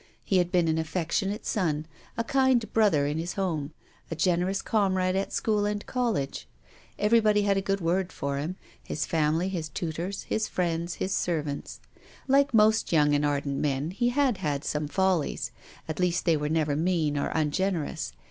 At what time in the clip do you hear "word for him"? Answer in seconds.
7.81-8.55